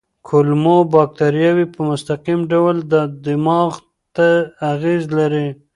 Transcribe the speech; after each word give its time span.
کولمو 0.27 0.77
بکتریاوې 0.91 1.65
په 1.73 1.79
مستقیم 1.89 2.39
ډول 2.51 2.75
دماغ 3.25 3.71
ته 4.15 4.27
اغېز 4.71 5.03
لري. 5.17 5.47